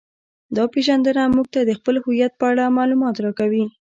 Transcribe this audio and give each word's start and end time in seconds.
دا 0.55 0.63
پیژندنه 0.73 1.23
موږ 1.35 1.47
ته 1.53 1.59
د 1.63 1.71
خپل 1.79 1.95
هویت 2.03 2.33
په 2.39 2.45
اړه 2.51 2.75
معلومات 2.77 3.15
راکوي 3.25 3.63